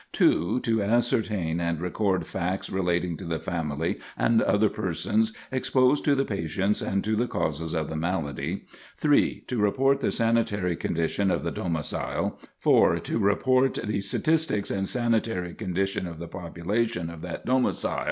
2. 0.13 0.61
To 0.61 0.81
ascertain 0.81 1.59
and 1.59 1.79
record 1.79 2.25
facts 2.25 2.71
relating 2.71 3.15
to 3.17 3.23
the 3.23 3.37
family 3.37 3.99
and 4.17 4.41
other 4.41 4.67
persons 4.67 5.31
exposed 5.51 6.03
to 6.03 6.15
the 6.15 6.25
patients 6.25 6.81
and 6.81 7.03
to 7.03 7.15
the 7.15 7.27
causes 7.27 7.75
of 7.75 7.87
the 7.87 7.95
malady. 7.95 8.63
3. 8.97 9.41
To 9.45 9.57
report 9.61 9.99
the 10.01 10.11
sanitary 10.11 10.75
condition 10.75 11.29
of 11.29 11.43
the 11.43 11.51
domicil. 11.51 12.33
4. 12.57 12.97
To 12.97 13.19
report 13.19 13.75
the 13.75 14.01
statistics 14.01 14.71
and 14.71 14.87
sanitary 14.87 15.53
condition 15.53 16.07
of 16.07 16.17
the 16.17 16.27
population 16.27 17.11
of 17.11 17.21
that 17.21 17.45
domicil. 17.45 17.99